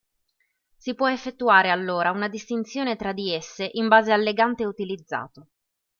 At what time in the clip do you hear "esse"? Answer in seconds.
3.35-3.69